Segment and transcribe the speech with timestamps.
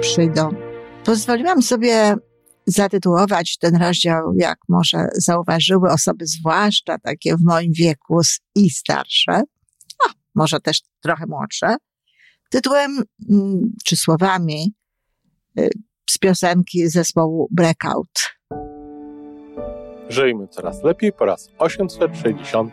[0.00, 0.50] przyjdą.
[1.04, 2.16] Pozwoliłam sobie
[2.66, 8.20] zatytułować ten rozdział, jak może zauważyły osoby, zwłaszcza takie w moim wieku
[8.54, 9.42] i starsze,
[10.06, 11.76] a może też trochę młodsze,
[12.50, 14.74] tytułem mm, czy słowami
[15.58, 15.68] y,
[16.10, 18.38] z piosenki zespołu Breakout.
[20.08, 22.72] Żyjmy coraz lepiej po raz 860.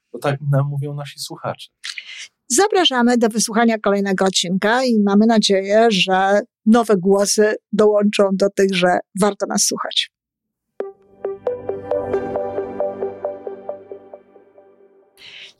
[0.13, 1.69] bo tak nam mówią nasi słuchacze.
[2.47, 8.99] Zapraszamy do wysłuchania kolejnego odcinka i mamy nadzieję, że nowe głosy dołączą do tych, że
[9.21, 10.11] warto nas słuchać.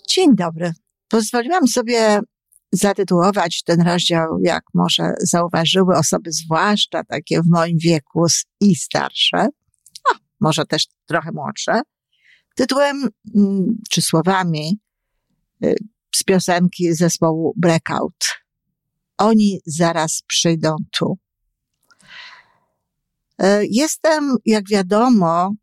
[0.08, 0.72] Dzień dobry.
[1.08, 2.20] Pozwoliłam sobie
[2.72, 8.26] zatytułować ten rozdział, jak może zauważyły osoby, zwłaszcza takie w moim wieku
[8.62, 9.38] i starsze,
[10.12, 11.82] a może też trochę młodsze,
[12.56, 14.80] tytułem mm, czy słowami
[15.64, 15.76] y,
[16.16, 18.26] z piosenki zespołu Breakout.
[19.18, 21.18] Oni zaraz przyjdą tu.
[23.44, 25.54] Y, jestem, jak wiadomo,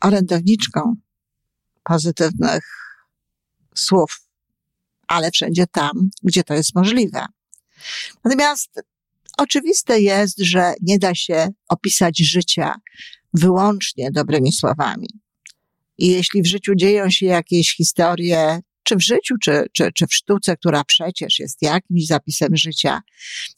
[0.00, 0.94] orędowniczką
[1.82, 2.64] pozytywnych
[3.74, 4.20] słów,
[5.08, 5.90] ale wszędzie tam,
[6.22, 7.26] gdzie to jest możliwe.
[8.24, 8.70] Natomiast
[9.38, 12.74] oczywiste jest, że nie da się opisać życia
[13.34, 15.08] wyłącznie dobrymi słowami.
[16.00, 20.14] I jeśli w życiu dzieją się jakieś historie, czy w życiu, czy, czy, czy w
[20.14, 23.00] sztuce, która przecież jest jakimś zapisem życia,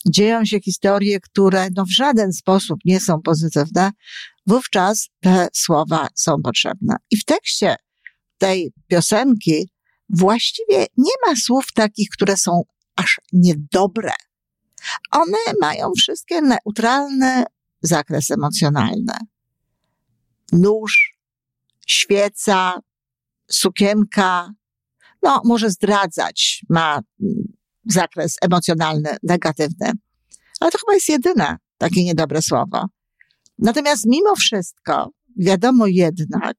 [0.07, 3.91] dzieją się historie, które no w żaden sposób nie są pozytywne,
[4.47, 6.97] wówczas te słowa są potrzebne.
[7.11, 7.77] I w tekście
[8.39, 9.69] tej piosenki
[10.09, 12.63] właściwie nie ma słów takich, które są
[12.97, 14.13] aż niedobre.
[15.11, 17.45] One mają wszystkie neutralny
[17.83, 19.15] zakres emocjonalny.
[20.53, 21.12] Nóż,
[21.87, 22.81] świeca,
[23.51, 24.53] sukienka,
[25.23, 27.35] no, może zdradzać, ma mm,
[27.85, 29.93] zakres emocjonalny, negatywny.
[30.61, 32.87] Ale to chyba jest jedyne takie niedobre słowo.
[33.59, 36.57] Natomiast mimo wszystko, wiadomo jednak,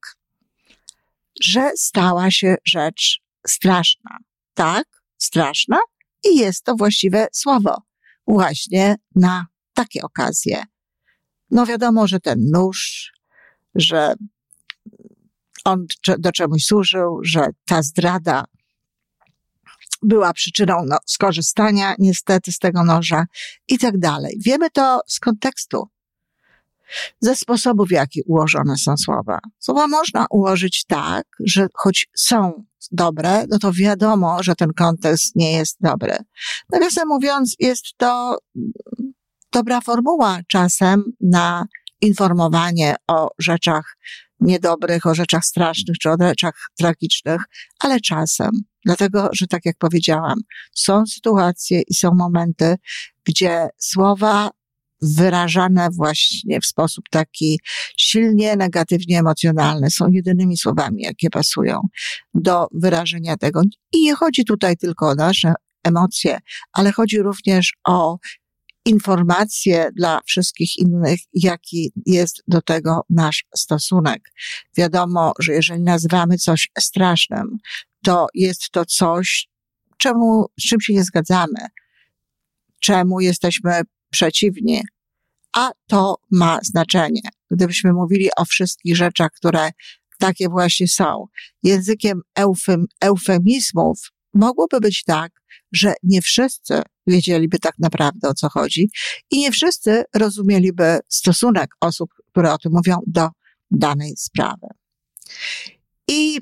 [1.42, 4.18] że stała się rzecz straszna.
[4.54, 4.84] Tak,
[5.18, 5.78] straszna
[6.24, 7.76] i jest to właściwe słowo.
[8.26, 10.64] Właśnie na takie okazje.
[11.50, 13.12] No wiadomo, że ten nóż,
[13.74, 14.14] że
[15.64, 15.86] on
[16.18, 18.44] do czemuś służył, że ta zdrada
[20.02, 23.26] była przyczyną no, skorzystania niestety z tego noża
[23.68, 24.36] i tak dalej.
[24.44, 25.88] Wiemy to z kontekstu,
[27.20, 29.38] ze sposobów, w jaki ułożone są słowa.
[29.58, 35.52] Słowa można ułożyć tak, że choć są dobre, no to wiadomo, że ten kontekst nie
[35.52, 36.16] jest dobry.
[36.72, 38.38] Nawiasem mówiąc, jest to
[39.52, 41.66] dobra formuła czasem na
[42.00, 43.96] informowanie o rzeczach
[44.40, 47.42] niedobrych, o rzeczach strasznych czy o rzeczach tragicznych,
[47.80, 48.50] ale czasem.
[48.84, 50.38] Dlatego, że tak jak powiedziałam,
[50.74, 52.76] są sytuacje i są momenty,
[53.24, 54.50] gdzie słowa
[55.02, 57.60] wyrażane właśnie w sposób taki
[57.96, 61.80] silnie negatywnie emocjonalny są jedynymi słowami, jakie pasują
[62.34, 63.62] do wyrażenia tego.
[63.92, 66.38] I nie chodzi tutaj tylko o nasze emocje,
[66.72, 68.18] ale chodzi również o
[68.84, 74.32] informacje dla wszystkich innych, jaki jest do tego nasz stosunek.
[74.76, 77.58] Wiadomo, że jeżeli nazywamy coś strasznym,
[78.04, 79.48] to jest to coś,
[79.96, 81.66] czemu, z czym się nie zgadzamy,
[82.80, 84.82] czemu jesteśmy przeciwni,
[85.52, 87.20] a to ma znaczenie.
[87.50, 89.70] Gdybyśmy mówili o wszystkich rzeczach, które
[90.18, 91.26] takie właśnie są,
[91.62, 95.32] językiem eufem, eufemizmów, mogłoby być tak,
[95.72, 98.90] że nie wszyscy wiedzieliby tak naprawdę o co chodzi
[99.30, 103.28] i nie wszyscy rozumieliby stosunek osób, które o tym mówią, do
[103.70, 104.66] danej sprawy.
[106.08, 106.40] I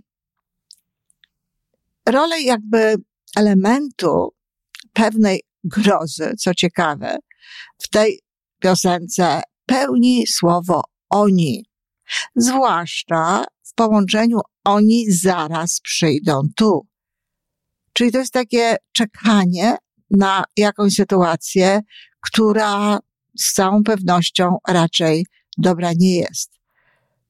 [2.09, 2.95] rolę jakby
[3.37, 4.35] elementu
[4.93, 7.17] pewnej grozy, co ciekawe,
[7.79, 8.21] w tej
[8.59, 11.65] piosence pełni słowo oni.
[12.37, 16.87] Zwłaszcza w połączeniu oni zaraz przyjdą tu.
[17.93, 19.77] Czyli to jest takie czekanie
[20.13, 21.81] na jakąś sytuację,
[22.21, 22.99] która
[23.39, 25.27] z całą pewnością raczej
[25.59, 26.53] dobra nie jest.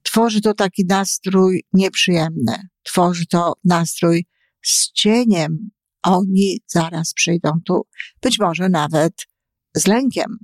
[0.02, 2.69] Tworzy to taki nastrój nieprzyjemny.
[2.82, 4.26] tworzy to nastrój
[4.62, 5.70] z cieniem.
[6.02, 7.87] Oni zaraz przyjdą tu,
[8.23, 9.12] być może nawet
[9.76, 10.38] z lękiem.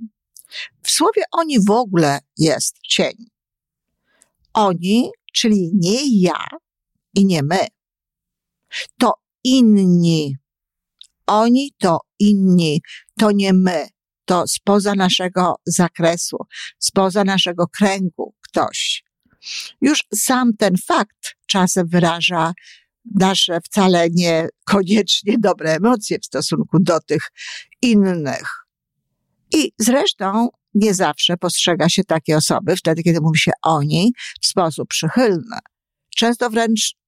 [0.83, 3.13] W słowie oni w ogóle jest cień.
[4.53, 6.47] Oni, czyli nie ja
[7.13, 7.67] i nie my.
[8.97, 9.13] To
[9.43, 10.38] inni.
[11.29, 12.81] Oni to inni,
[13.19, 13.87] to nie my.
[14.25, 16.37] To spoza naszego zakresu,
[16.79, 19.03] spoza naszego kręgu ktoś.
[19.81, 22.53] Już sam ten fakt czasem wyraża
[23.15, 27.31] nasze wcale niekoniecznie dobre emocje w stosunku do tych
[27.81, 28.65] innych.
[29.53, 34.11] I zresztą nie zawsze postrzega się takie osoby, wtedy kiedy mówi się o niej,
[34.41, 35.57] w sposób przychylny.
[36.15, 36.98] Często wręcz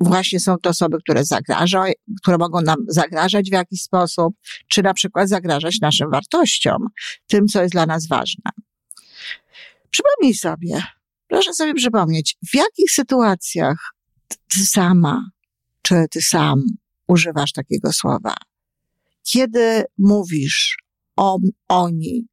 [0.00, 1.92] właśnie są to osoby, które zagrażają,
[2.22, 4.34] które mogą nam zagrażać w jakiś sposób,
[4.68, 6.86] czy na przykład zagrażać naszym wartościom,
[7.26, 8.50] tym, co jest dla nas ważne.
[9.90, 10.82] Przypomnij sobie,
[11.28, 13.94] proszę sobie przypomnieć, w jakich sytuacjach
[14.48, 15.30] ty sama,
[15.82, 16.62] czy ty sam
[17.08, 18.34] używasz takiego słowa?
[19.22, 20.76] Kiedy mówisz
[21.16, 21.38] o,
[21.68, 22.26] oni,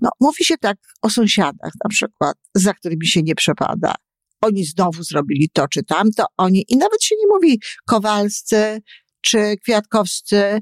[0.00, 3.94] no, mówi się tak o sąsiadach na przykład, za którymi się nie przepada.
[4.42, 8.80] Oni znowu zrobili to czy tamto, oni, i nawet się nie mówi Kowalscy,
[9.20, 10.60] czy Kwiatkowscy,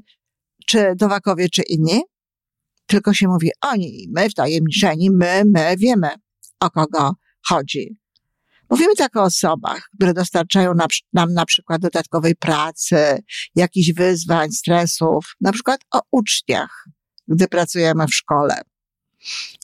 [0.67, 2.01] czy Dowakowie, czy inni,
[2.85, 6.09] tylko się mówi oni, my wtajemniczeni, my, my wiemy,
[6.59, 7.11] o kogo
[7.47, 7.97] chodzi.
[8.69, 10.73] Mówimy tak o osobach, które dostarczają
[11.13, 13.23] nam na przykład dodatkowej pracy,
[13.55, 16.85] jakichś wyzwań, stresów, na przykład o uczniach,
[17.27, 18.61] gdy pracujemy w szkole.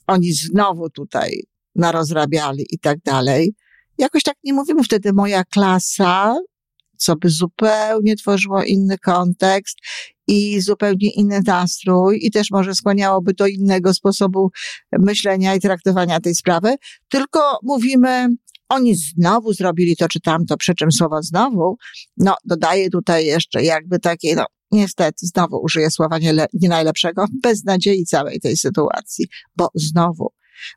[0.06, 1.42] Oni znowu tutaj
[1.74, 3.54] narozrabiali i tak dalej.
[3.98, 6.36] Jakoś tak nie mówimy wtedy moja klasa,
[6.96, 9.78] co by zupełnie tworzyło inny kontekst
[10.26, 14.50] i zupełnie inny nastrój i też może skłaniałoby do innego sposobu
[14.98, 16.76] myślenia i traktowania tej sprawy,
[17.08, 18.28] tylko mówimy
[18.68, 21.76] oni znowu zrobili to czy tamto, przy czym słowo znowu,
[22.16, 27.64] no dodaję tutaj jeszcze jakby takie, no niestety znowu użyję słowa nie, nie najlepszego, bez
[27.64, 30.32] nadziei całej tej sytuacji, bo znowu.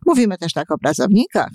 [0.05, 1.51] Mówimy też tak o pracownikach,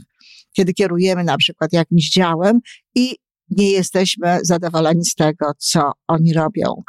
[0.56, 2.60] kiedy kierujemy na przykład jakimś działem
[2.94, 3.16] i
[3.50, 6.82] nie jesteśmy zadowoleni z tego, co oni robią,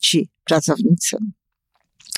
[0.00, 1.16] ci pracownicy.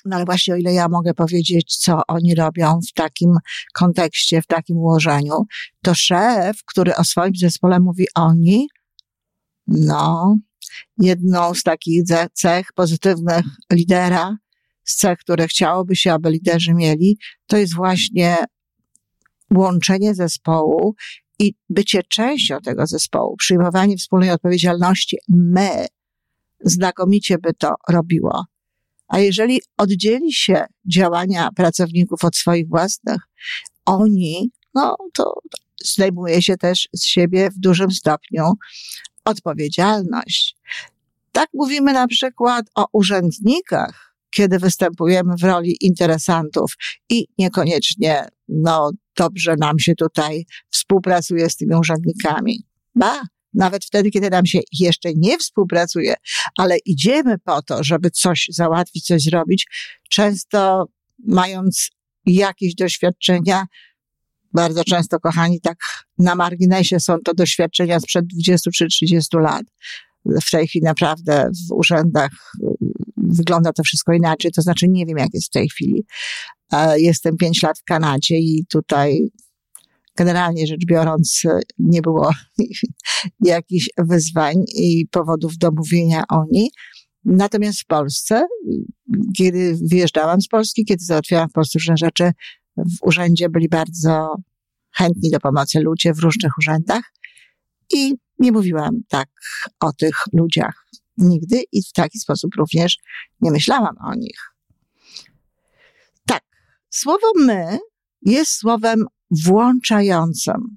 [0.05, 3.31] No ale właśnie o ile ja mogę powiedzieć, co oni robią w takim
[3.75, 5.35] kontekście, w takim ułożeniu,
[5.83, 8.69] to szef, który o swoim zespole mówi oni,
[9.67, 10.37] no,
[10.99, 12.03] jedną z takich
[12.33, 14.37] cech pozytywnych lidera,
[14.85, 18.37] z cech, które chciałoby się, aby liderzy mieli, to jest właśnie
[19.57, 20.95] łączenie zespołu
[21.39, 25.19] i bycie częścią tego zespołu, przyjmowanie wspólnej odpowiedzialności.
[25.29, 25.87] My
[26.61, 28.45] znakomicie by to robiło.
[29.09, 33.21] A jeżeli oddzieli się działania pracowników od swoich własnych,
[33.87, 35.35] oni, no to
[35.85, 38.45] zdejmuje się też z siebie w dużym stopniu
[39.25, 40.57] odpowiedzialność.
[41.33, 46.73] Tak mówimy na przykład o urzędnikach, kiedy występujemy w roli interesantów
[47.09, 52.65] i niekoniecznie, no, dobrze nam się tutaj współpracuje z tymi urzędnikami.
[52.95, 53.23] Ba,
[53.55, 56.15] nawet wtedy, kiedy nam się jeszcze nie współpracuje,
[56.59, 59.67] ale idziemy po to, żeby coś załatwić, coś zrobić,
[60.11, 60.87] często
[61.27, 61.91] mając
[62.27, 63.67] jakieś doświadczenia,
[64.53, 65.79] bardzo często, kochani, tak
[66.19, 69.63] na marginesie są to doświadczenia sprzed 20 czy 30 lat.
[70.27, 72.31] W tej chwili naprawdę w urzędach
[72.63, 72.67] y,
[73.17, 76.05] wygląda to wszystko inaczej, to znaczy nie wiem, jak jest w tej chwili.
[76.97, 79.31] Jestem pięć lat w Kanadzie i tutaj
[80.17, 81.43] generalnie rzecz biorąc
[81.79, 82.31] nie było
[83.41, 86.71] jakichś wyzwań i powodów do mówienia o niej.
[87.25, 88.47] Natomiast w Polsce,
[89.37, 92.31] kiedy wyjeżdżałam z Polski, kiedy załatwiałam w Polsce różne rzeczy,
[92.77, 94.37] w urzędzie byli bardzo
[94.91, 97.13] chętni do pomocy ludzie w różnych urzędach
[97.93, 99.29] i nie mówiłam tak
[99.81, 100.87] o tych ludziach
[101.19, 102.99] nigdy i w taki sposób również
[103.41, 104.55] nie myślałam o nich.
[106.27, 106.43] Tak,
[106.91, 107.79] słowo my
[108.23, 110.77] jest słowem włączającym,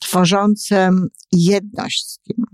[0.00, 2.44] tworzącym jedność z kim.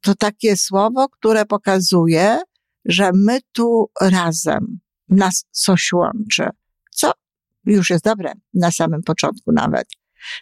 [0.00, 2.38] To takie słowo, które pokazuje,
[2.84, 6.48] że my tu razem, nas coś łączy,
[6.90, 7.12] co
[7.64, 9.88] już jest dobre na samym początku nawet.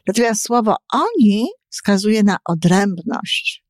[0.06, 3.64] Natomiast słowo oni wskazuje na odrębność,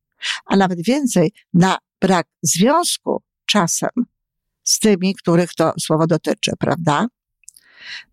[0.45, 3.89] a nawet więcej, na brak związku czasem
[4.63, 7.07] z tymi, których to słowo dotyczy, prawda?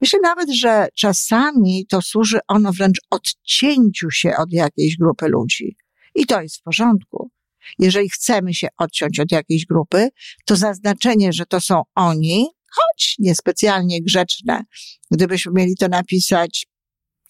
[0.01, 5.77] Myślę nawet, że czasami to służy ono wręcz odcięciu się od jakiejś grupy ludzi.
[6.15, 7.31] I to jest w porządku.
[7.79, 10.09] Jeżeli chcemy się odciąć od jakiejś grupy,
[10.45, 14.65] to zaznaczenie, że to są oni, choć niespecjalnie grzeczne,
[15.11, 16.67] gdybyśmy mieli to napisać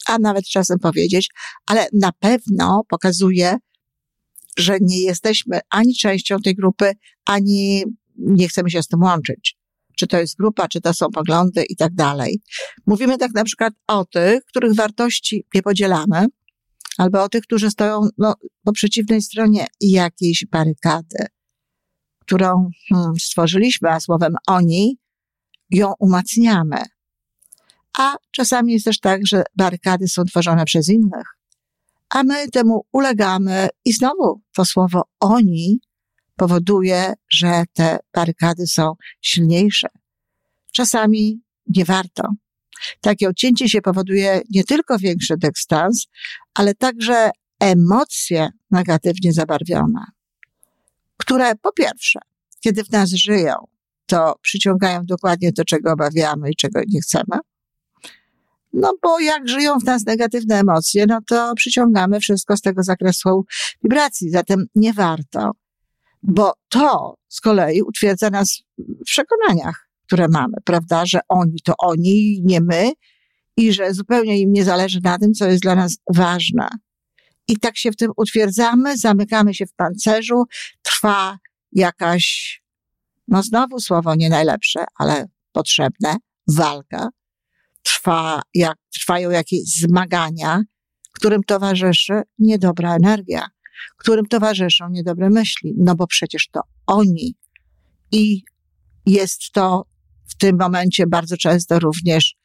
[0.06, 1.28] a nawet czasem powiedzieć,
[1.66, 3.56] ale na pewno pokazuje,
[4.58, 6.92] że nie jesteśmy ani częścią tej grupy,
[7.26, 7.84] ani
[8.16, 9.56] nie chcemy się z tym łączyć.
[9.96, 12.40] Czy to jest grupa, czy to są poglądy i tak dalej.
[12.86, 16.26] Mówimy tak na przykład o tych, których wartości nie podzielamy,
[16.98, 18.34] albo o tych, którzy stoją no,
[18.64, 21.26] po przeciwnej stronie jakiejś barykady,
[22.20, 24.98] którą hmm, stworzyliśmy, a słowem oni
[25.70, 26.82] ją umacniamy.
[27.99, 31.37] A czasami jest też tak, że barykady są tworzone przez innych,
[32.09, 35.81] a my temu ulegamy i znowu to słowo oni
[36.37, 39.88] powoduje, że te barykady są silniejsze.
[40.73, 42.23] Czasami nie warto.
[43.00, 46.07] Takie odcięcie się powoduje nie tylko większy dystans,
[46.55, 50.05] ale także emocje negatywnie zabarwione,
[51.17, 52.21] które po pierwsze,
[52.61, 53.55] kiedy w nas żyją,
[54.07, 57.38] to przyciągają dokładnie to, czego obawiamy i czego nie chcemy.
[58.78, 63.45] No bo jak żyją w nas negatywne emocje, no to przyciągamy wszystko z tego zakresu
[63.83, 64.30] wibracji.
[64.30, 65.50] Zatem nie warto,
[66.23, 72.42] bo to z kolei utwierdza nas w przekonaniach, które mamy, prawda, że oni to oni,
[72.45, 72.92] nie my
[73.56, 76.68] i że zupełnie im nie zależy na tym, co jest dla nas ważne.
[77.49, 80.45] I tak się w tym utwierdzamy, zamykamy się w pancerzu,
[80.83, 81.38] trwa
[81.73, 82.62] jakaś,
[83.28, 86.16] no znowu słowo nie najlepsze, ale potrzebne,
[86.49, 87.09] walka.
[87.87, 90.62] Trwa, jak, trwają jakieś zmagania,
[91.12, 93.47] którym towarzyszy niedobra energia,
[93.97, 97.35] którym towarzyszą niedobre myśli, no bo przecież to oni.
[98.12, 98.43] I
[99.07, 99.87] jest to
[100.26, 102.37] w tym momencie bardzo często również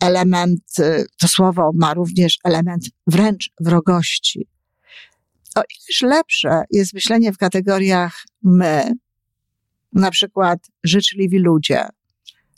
[0.00, 4.48] element, y, to słowo ma również element wręcz wrogości.
[5.56, 8.92] O ileż lepsze jest myślenie w kategoriach my,
[9.92, 11.86] na przykład życzliwi ludzie,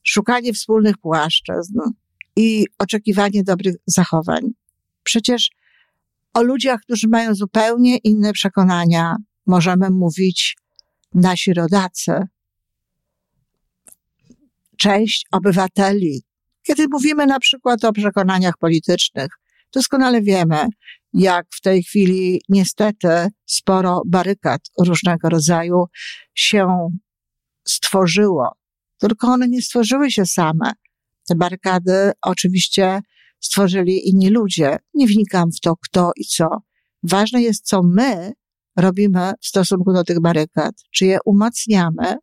[0.04, 1.78] szukanie wspólnych płaszczyzn
[2.40, 4.50] i oczekiwanie dobrych zachowań.
[5.02, 5.50] Przecież
[6.34, 9.16] o ludziach, którzy mają zupełnie inne przekonania,
[9.46, 10.56] możemy mówić
[11.14, 12.12] nasi rodacy,
[14.76, 16.22] część obywateli.
[16.62, 19.28] Kiedy mówimy na przykład o przekonaniach politycznych,
[19.74, 20.66] doskonale wiemy,
[21.12, 23.08] jak w tej chwili niestety
[23.46, 25.84] sporo barykad różnego rodzaju
[26.34, 26.88] się
[27.66, 28.52] stworzyło.
[28.98, 30.72] Tylko one nie stworzyły się same.
[31.30, 33.00] Te barykady oczywiście
[33.40, 34.76] stworzyli inni ludzie.
[34.94, 36.48] Nie wnikam w to, kto i co.
[37.02, 38.32] Ważne jest, co my
[38.76, 40.74] robimy w stosunku do tych barykad.
[40.90, 42.16] Czy je umacniamy,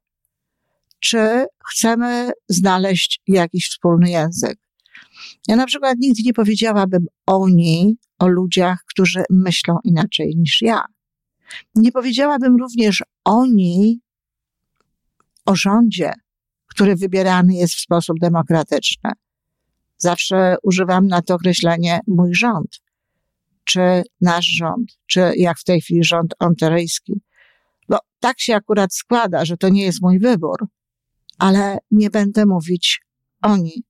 [0.99, 4.59] czy chcemy znaleźć jakiś wspólny język.
[5.47, 10.85] Ja na przykład nigdy nie powiedziałabym oni o ludziach, którzy myślą inaczej niż ja.
[11.75, 14.01] Nie powiedziałabym również oni
[15.45, 16.13] o rządzie,
[16.67, 19.11] który wybierany jest w sposób demokratyczny.
[19.97, 22.81] Zawsze używam na to określenie mój rząd,
[23.63, 27.21] czy nasz rząd, czy jak w tej chwili rząd ontaryjski.
[27.89, 30.67] Bo tak się akurat składa, że to nie jest mój wybór,
[31.37, 33.01] ale nie będę mówić
[33.41, 33.83] oni.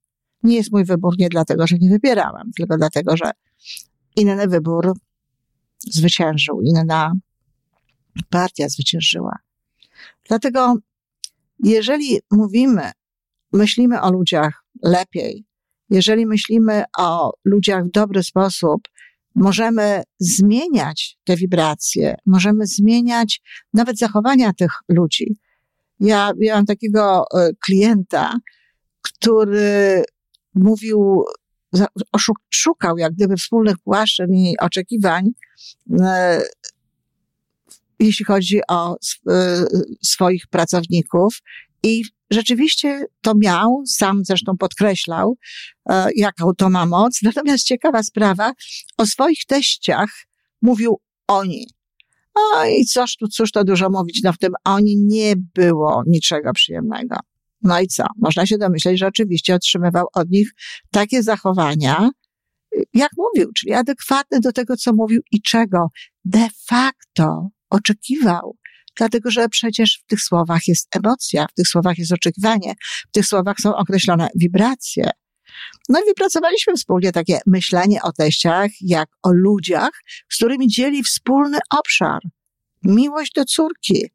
[0.44, 3.32] Nie jest mój wybór nie dlatego, że nie wybierałam, tylko dlatego, że
[4.16, 4.94] inny wybór
[5.80, 7.14] zwyciężył, inna
[8.30, 9.38] partia zwyciężyła.
[10.28, 10.76] Dlatego,
[11.60, 12.92] jeżeli mówimy,
[13.54, 15.46] myślimy o ludziach lepiej,
[15.90, 18.82] jeżeli myślimy o ludziach w dobry sposób,
[19.36, 23.42] możemy zmieniać te wibracje, możemy zmieniać
[23.74, 25.38] nawet zachowania tych ludzi.
[26.00, 28.40] Ja miałam takiego e, klienta,
[29.02, 30.04] który
[30.56, 31.24] mówił,
[32.50, 35.26] szukał jak gdyby wspólnych płaszczyzn i oczekiwań,
[36.02, 36.42] e,
[38.00, 38.98] jeśli chodzi o
[39.30, 39.66] e,
[40.04, 41.42] swoich pracowników
[41.84, 45.38] i rzeczywiście to miał, sam zresztą podkreślał,
[46.16, 47.20] jaką to ma moc.
[47.24, 48.54] Natomiast ciekawa sprawa,
[48.98, 50.10] o swoich teściach
[50.62, 51.68] mówił oni.
[52.36, 56.54] O i cóż tu, cóż to dużo mówić, no w tym oni nie było niczego
[56.54, 57.16] przyjemnego.
[57.62, 58.04] No i co?
[58.18, 60.52] Można się domyśleć, że oczywiście otrzymywał od nich
[60.92, 62.10] takie zachowania,
[62.94, 65.88] jak mówił, czyli adekwatne do tego, co mówił i czego
[66.26, 68.58] de facto oczekiwał.
[68.96, 72.74] Dlatego, że przecież w tych słowach jest emocja, w tych słowach jest oczekiwanie,
[73.08, 75.10] w tych słowach są określone wibracje.
[75.90, 79.92] No i wypracowaliśmy wspólnie takie myślenie o teściach, jak o ludziach,
[80.30, 82.22] z którymi dzieli wspólny obszar.
[82.84, 84.06] Miłość do córki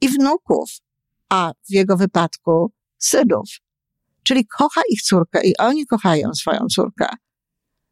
[0.00, 0.70] i wnuków,
[1.28, 3.48] a w jego wypadku synów.
[4.22, 7.06] Czyli kocha ich córkę i oni kochają swoją córkę.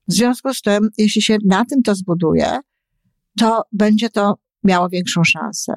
[0.08, 2.58] W związku z tym, jeśli się na tym to zbuduje,
[3.38, 5.72] to będzie to miało większą szansę.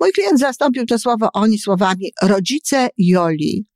[0.00, 3.66] Mój klient zastąpił to słowo oni słowami rodzice Joli.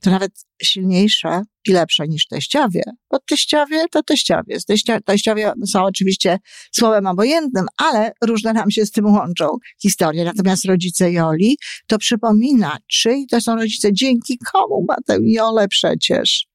[0.00, 2.82] to nawet silniejsze i lepsze niż teściowie.
[3.10, 4.56] Bo teściowie to teściowie.
[4.66, 6.38] Teścia, teściowie są oczywiście
[6.72, 9.46] słowem obojętnym, ale różne nam się z tym łączą
[9.82, 10.24] historie.
[10.24, 16.46] Natomiast rodzice Joli to przypomina, czyj to są rodzice, dzięki komu ma tę Jolę przecież.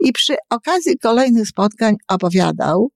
[0.00, 2.90] I przy okazji kolejnych spotkań opowiadał,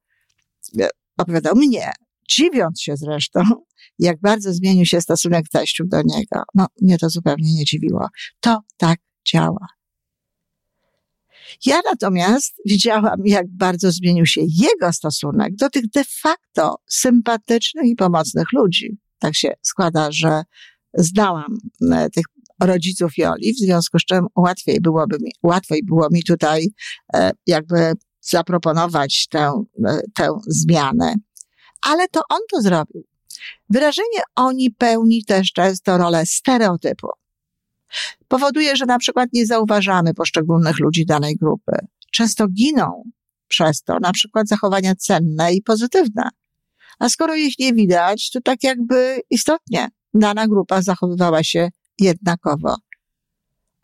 [1.19, 1.93] opowiadał mnie,
[2.31, 3.41] dziwiąc się zresztą,
[3.99, 6.43] jak bardzo zmienił się stosunek teściów do niego.
[6.55, 8.09] No, mnie to zupełnie nie dziwiło.
[8.41, 8.99] To tak
[9.33, 9.67] działa.
[11.67, 17.97] Ja natomiast widziałam, jak bardzo zmienił się jego stosunek do tych de facto sympatycznych i
[17.97, 18.99] pomocnych ludzi.
[19.19, 20.43] Tak się składa, że
[20.95, 21.59] znałam
[21.93, 22.25] e, tych
[22.61, 26.67] rodziców Joli, w związku z czym łatwiej byłoby mi, łatwiej było mi tutaj
[27.15, 27.93] e, jakby
[28.25, 31.15] zaproponować tę, e, tę zmianę.
[31.83, 33.05] Ale to on to zrobił.
[33.71, 37.09] Wyrażenie oni pełni też często rolę stereotypu
[38.29, 41.73] powoduje, że na przykład nie zauważamy poszczególnych ludzi danej grupy.
[42.13, 43.03] Często giną
[43.49, 46.29] przez to na przykład zachowania cenne i pozytywne.
[46.99, 51.69] A skoro ich nie widać, to tak jakby istotnie dana grupa zachowywała się
[52.01, 52.77] jednakowo.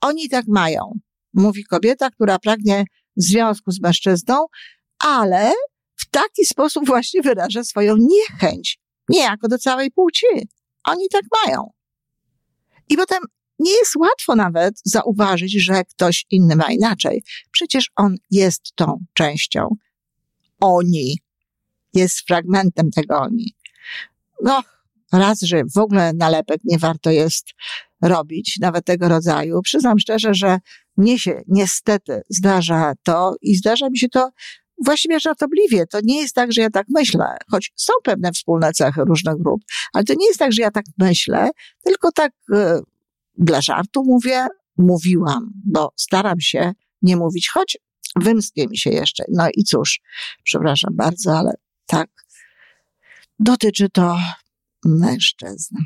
[0.01, 0.93] Oni tak mają,
[1.35, 2.85] mówi kobieta, która pragnie
[3.23, 4.47] związku z mężczyzną,
[4.99, 5.53] ale
[5.97, 10.27] w taki sposób właśnie wyraża swoją niechęć, niejako do całej płci.
[10.85, 11.71] Oni tak mają.
[12.89, 13.19] I potem
[13.59, 17.23] nie jest łatwo nawet zauważyć, że ktoś inny ma inaczej.
[17.51, 19.77] Przecież on jest tą częścią.
[20.61, 21.19] Oni.
[21.95, 23.55] Jest fragmentem tego oni.
[24.43, 24.63] No,
[25.13, 27.47] raz, że w ogóle nalepek nie warto jest
[28.03, 29.63] robić, nawet tego rodzaju.
[29.63, 30.59] Przyznam szczerze, że
[31.01, 34.31] mnie się niestety zdarza to i zdarza mi się to
[34.85, 35.87] właściwie żartobliwie.
[35.87, 39.61] To nie jest tak, że ja tak myślę, choć są pewne wspólne cechy różnych grup,
[39.93, 41.51] ale to nie jest tak, że ja tak myślę,
[41.85, 42.81] tylko tak e,
[43.39, 44.47] dla żartu mówię,
[44.79, 47.79] mówiłam, bo staram się nie mówić, choć
[48.17, 49.25] wymsknie mi się jeszcze.
[49.33, 50.01] No i cóż,
[50.43, 51.55] przepraszam bardzo, ale
[51.87, 52.11] tak.
[53.39, 54.19] Dotyczy to
[54.85, 55.77] mężczyzn.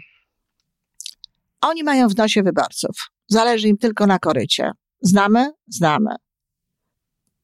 [1.61, 3.11] Oni mają w nosie wyborców.
[3.29, 4.73] Zależy im tylko na korycie.
[5.05, 5.53] Znamy?
[5.69, 6.15] Znamy.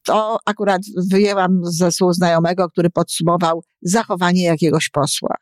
[0.03, 5.35] To akurat wyjęłam ze słów znajomego, który podsumował zachowanie jakiegoś posła.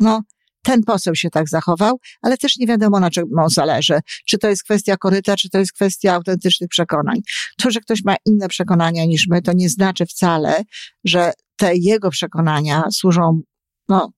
[0.00, 0.22] No,
[0.62, 4.00] ten poseł się tak zachował, ale też nie wiadomo na czym on zależy.
[4.26, 7.20] Czy to jest kwestia koryta, czy to jest kwestia autentycznych przekonań.
[7.56, 10.62] To, że ktoś ma inne przekonania niż my, to nie znaczy wcale,
[11.04, 13.40] że te jego przekonania służą,
[13.88, 14.12] no,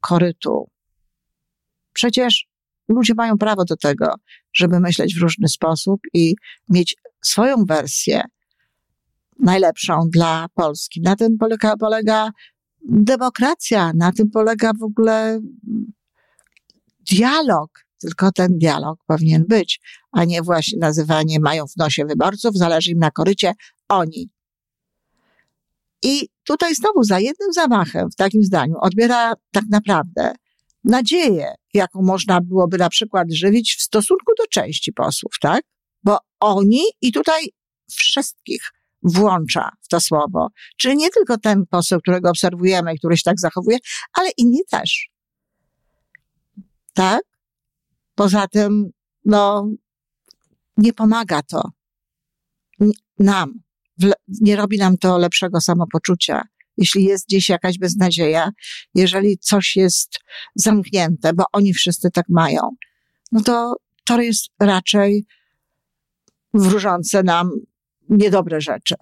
[0.00, 0.70] korytu.
[1.92, 2.45] Przecież
[2.88, 4.14] ludzie mają prawo do tego,
[4.52, 6.34] żeby myśleć w różny sposób i
[6.68, 8.22] mieć swoją wersję
[9.38, 11.00] najlepszą dla Polski.
[11.00, 12.30] Na tym polega, polega
[12.88, 15.40] demokracja, na tym polega w ogóle
[17.10, 17.86] dialog.
[18.00, 19.80] Tylko ten dialog powinien być,
[20.12, 23.52] a nie właśnie nazywanie mają w nosie wyborców, zależy im na korycie
[23.88, 24.30] oni.
[26.02, 30.34] I tutaj znowu za jednym zamachem w takim zdaniu odbiera tak naprawdę
[30.84, 35.64] nadzieję, jaką można byłoby na przykład żywić w stosunku do części posłów, tak?
[36.02, 37.48] Bo oni i tutaj
[37.90, 40.48] wszystkich włącza w to słowo.
[40.76, 43.78] Czyli nie tylko ten poseł, którego obserwujemy i który się tak zachowuje,
[44.12, 45.08] ale inni też.
[46.94, 47.22] Tak?
[48.14, 48.90] Poza tym,
[49.24, 49.68] no,
[50.76, 51.70] nie pomaga to
[53.18, 53.52] nam.
[54.28, 56.42] Nie robi nam to lepszego samopoczucia.
[56.76, 58.50] Jeśli jest gdzieś jakaś beznadzieja,
[58.94, 60.18] jeżeli coś jest
[60.54, 62.60] zamknięte, bo oni wszyscy tak mają,
[63.32, 65.26] no to to jest raczej
[66.54, 67.50] wróżące nam
[68.08, 68.94] niedobre rzeczy.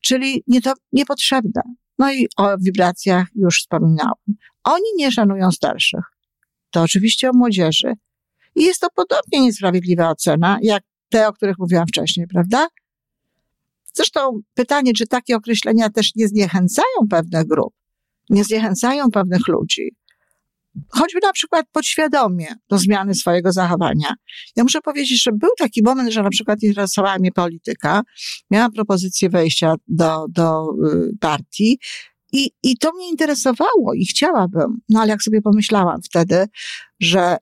[0.00, 0.44] Czyli
[0.92, 1.62] niepotrzebne.
[1.98, 4.14] No i o wibracjach już wspominałam.
[4.64, 6.04] Oni nie szanują starszych.
[6.70, 7.92] To oczywiście o młodzieży.
[8.54, 12.68] I jest to podobnie niesprawiedliwa ocena, jak te, o których mówiłam wcześniej, prawda?
[13.96, 17.74] Zresztą pytanie, czy takie określenia też nie zniechęcają pewnych grup,
[18.30, 19.96] nie zniechęcają pewnych ludzi?
[20.88, 24.14] Choćby na przykład podświadomie do zmiany swojego zachowania.
[24.56, 28.02] Ja muszę powiedzieć, że był taki moment, że na przykład interesowała mnie polityka,
[28.50, 31.78] miałam propozycję wejścia do, do y, partii
[32.32, 36.46] i, i to mnie interesowało i chciałabym, no ale jak sobie pomyślałam wtedy,
[37.00, 37.36] że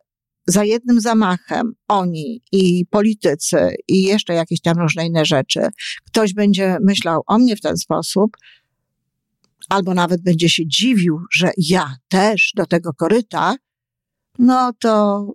[0.46, 5.60] za jednym zamachem oni i politycy i jeszcze jakieś tam różne inne rzeczy,
[6.06, 8.36] ktoś będzie myślał o mnie w ten sposób,
[9.68, 13.56] albo nawet będzie się dziwił, że ja też do tego koryta,
[14.38, 15.26] no to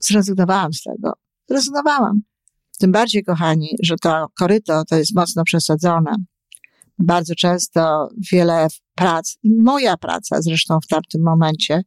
[0.00, 1.12] zrezygnowałam z tego.
[1.48, 2.22] Zrezygnowałam.
[2.78, 6.14] Tym bardziej, kochani, że to koryto to jest mocno przesadzone.
[6.98, 11.82] Bardzo często wiele prac, moja praca zresztą w tamtym momencie,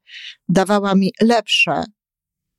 [0.50, 1.84] dawała mi lepsze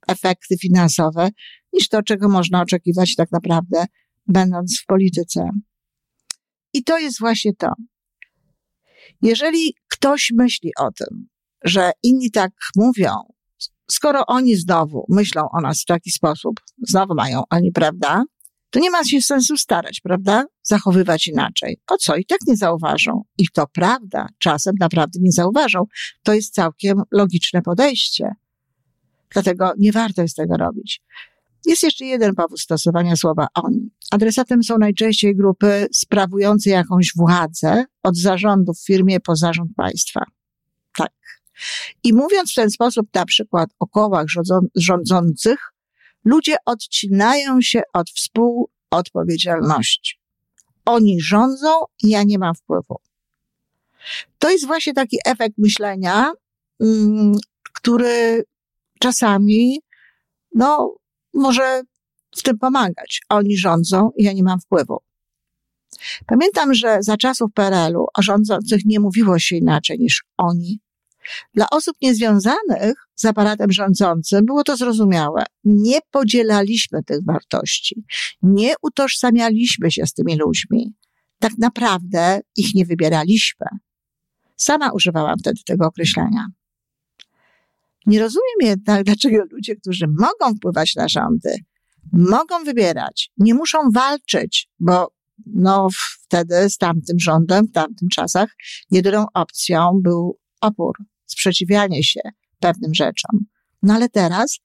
[0.09, 1.29] efekty finansowe
[1.73, 3.85] niż to, czego można oczekiwać tak naprawdę
[4.27, 5.51] będąc w polityce.
[6.73, 7.73] I to jest właśnie to.
[9.23, 11.29] Jeżeli ktoś myśli o tym,
[11.64, 13.11] że inni tak mówią,
[13.90, 18.25] skoro oni znowu myślą o nas w taki sposób, znowu mają oni, prawda?
[18.71, 20.45] To nie ma się sensu starać, prawda?
[20.62, 21.81] Zachowywać inaczej.
[21.90, 22.17] O co?
[22.17, 23.23] I tak nie zauważą.
[23.38, 25.85] I to prawda, czasem naprawdę nie zauważą.
[26.23, 28.31] To jest całkiem logiczne podejście.
[29.35, 31.03] Dlatego nie warto jest tego robić.
[31.66, 33.90] Jest jeszcze jeden powód stosowania słowa oni.
[34.11, 40.25] Adresatem są najczęściej grupy sprawujące jakąś władzę od zarządu w firmie po zarząd państwa.
[40.99, 41.12] Tak.
[42.03, 44.27] I mówiąc w ten sposób na przykład o kołach
[44.77, 45.73] rządzących,
[46.25, 50.20] ludzie odcinają się od współodpowiedzialności.
[50.85, 51.68] Oni rządzą,
[52.03, 52.97] ja nie mam wpływu.
[54.38, 56.33] To jest właśnie taki efekt myślenia,
[56.81, 57.33] mm,
[57.73, 58.44] który
[59.05, 59.81] czasami,
[60.55, 60.95] no,
[61.35, 61.83] może
[62.37, 63.21] w tym pomagać.
[63.29, 64.99] Oni rządzą i ja nie mam wpływu.
[66.27, 70.81] Pamiętam, że za czasów PRL-u o rządzących nie mówiło się inaczej niż oni.
[71.55, 75.45] Dla osób niezwiązanych z aparatem rządzącym było to zrozumiałe.
[75.64, 78.05] Nie podzielaliśmy tych wartości.
[78.43, 80.95] Nie utożsamialiśmy się z tymi ludźmi.
[81.38, 83.67] Tak naprawdę ich nie wybieraliśmy.
[84.57, 86.47] Sama używałam wtedy tego określenia.
[88.07, 91.57] Nie rozumiem jednak, dlaczego ludzie, którzy mogą wpływać na rządy,
[92.12, 95.14] mogą wybierać, nie muszą walczyć, bo
[95.47, 95.88] no
[96.23, 98.49] wtedy z tamtym rządem, w tamtym czasach
[98.90, 102.21] jedyną opcją był opór, sprzeciwianie się
[102.61, 103.40] pewnym rzeczom.
[103.83, 104.59] No ale teraz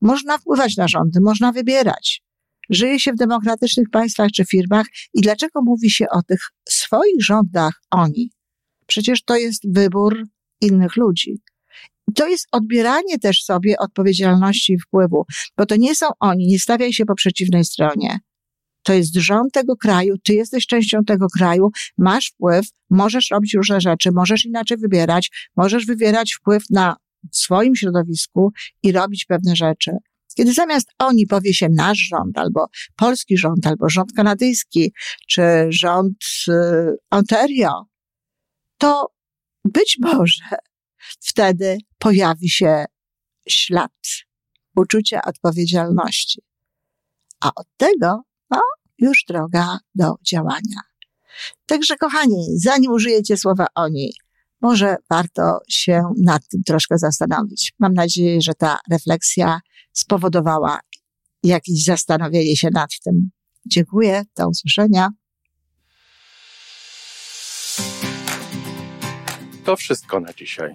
[0.00, 2.22] można wpływać na rządy, można wybierać.
[2.70, 7.82] Żyje się w demokratycznych państwach czy firmach i dlaczego mówi się o tych swoich rządach
[7.90, 8.30] oni?
[8.86, 10.22] Przecież to jest wybór
[10.60, 11.40] innych ludzi
[12.14, 15.24] to jest odbieranie też sobie odpowiedzialności i wpływu,
[15.56, 18.18] bo to nie są oni, nie stawiaj się po przeciwnej stronie.
[18.82, 23.80] To jest rząd tego kraju, ty jesteś częścią tego kraju, masz wpływ, możesz robić różne
[23.80, 26.96] rzeczy, możesz inaczej wybierać, możesz wywierać wpływ na
[27.32, 29.90] swoim środowisku i robić pewne rzeczy.
[30.36, 32.66] Kiedy zamiast oni powie się nasz rząd, albo
[32.96, 34.92] polski rząd, albo rząd kanadyjski,
[35.28, 36.16] czy rząd
[36.48, 36.52] y,
[37.10, 37.70] Ontario,
[38.78, 39.06] to
[39.64, 40.56] być może
[41.20, 42.84] wtedy pojawi się
[43.48, 43.92] ślad
[44.76, 46.42] uczucia odpowiedzialności.
[47.40, 48.60] A od tego, no,
[48.98, 50.80] już droga do działania.
[51.66, 54.12] Także, kochani, zanim użyjecie słowa oni,
[54.60, 57.72] może warto się nad tym troszkę zastanowić.
[57.78, 59.60] Mam nadzieję, że ta refleksja
[59.92, 60.80] spowodowała
[61.42, 63.30] jakieś zastanowienie się nad tym.
[63.66, 65.08] Dziękuję, do usłyszenia.
[69.64, 70.74] To wszystko na dzisiaj.